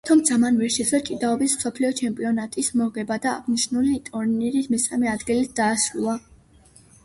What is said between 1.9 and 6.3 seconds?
ჩემპიონატის მოგება და აღნიშნული ტურნირი მესამე ადგილით დაასრულა.